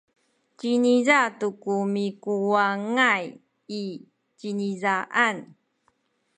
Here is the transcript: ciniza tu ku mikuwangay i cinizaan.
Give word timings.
ciniza 0.57 1.19
tu 1.39 1.49
ku 1.61 1.73
mikuwangay 1.93 3.25
i 3.81 3.83
cinizaan. 4.37 5.37